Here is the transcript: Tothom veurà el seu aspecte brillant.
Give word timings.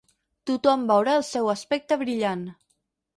Tothom 0.49 0.85
veurà 0.91 1.13
el 1.19 1.25
seu 1.27 1.51
aspecte 1.53 1.99
brillant. 2.05 2.43